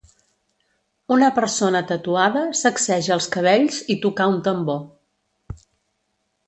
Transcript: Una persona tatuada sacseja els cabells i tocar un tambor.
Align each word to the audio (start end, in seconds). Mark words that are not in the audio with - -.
Una 1.15 1.27
persona 1.35 1.81
tatuada 1.91 2.41
sacseja 2.63 3.15
els 3.19 3.29
cabells 3.37 3.79
i 3.97 4.01
tocar 4.09 4.29
un 4.35 4.43
tambor. 4.51 4.85